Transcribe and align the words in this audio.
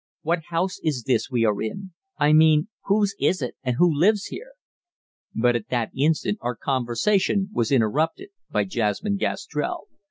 What 0.23 0.45
house 0.49 0.79
is 0.81 1.03
this 1.03 1.29
we 1.29 1.45
are 1.45 1.61
in? 1.61 1.93
I 2.17 2.33
mean 2.33 2.69
whose 2.85 3.13
is 3.19 3.39
it 3.39 3.53
and 3.61 3.75
who 3.75 3.87
lives 3.95 4.25
here?" 4.25 4.53
But 5.35 5.55
at 5.55 5.69
that 5.69 5.91
instant 5.95 6.39
our 6.41 6.55
conversation 6.55 7.49
was 7.53 7.71
interrupted 7.71 8.29
by 8.49 8.63
Jasmine 8.63 9.17
Gastrell. 9.17 9.83